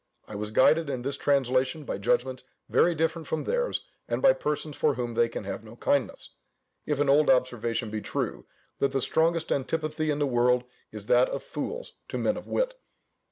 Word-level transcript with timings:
I 0.27 0.33
was 0.33 0.49
guided 0.49 0.89
in 0.89 1.03
this 1.03 1.15
translation 1.15 1.83
by 1.85 1.99
judgments 1.99 2.45
very 2.67 2.95
different 2.95 3.27
from 3.27 3.43
theirs, 3.43 3.85
and 4.07 4.19
by 4.19 4.33
persons 4.33 4.75
for 4.75 4.95
whom 4.95 5.13
they 5.13 5.29
can 5.29 5.43
have 5.43 5.63
no 5.63 5.75
kindness, 5.75 6.31
if 6.87 6.99
an 6.99 7.07
old 7.07 7.29
observation 7.29 7.91
be 7.91 8.01
true, 8.01 8.47
that 8.79 8.93
the 8.93 9.01
strongest 9.01 9.51
antipathy 9.51 10.09
in 10.09 10.17
the 10.17 10.25
world 10.25 10.63
is 10.91 11.05
that 11.05 11.29
of 11.29 11.43
fools 11.43 11.93
to 12.07 12.17
men 12.17 12.35
of 12.35 12.47
wit. 12.47 12.73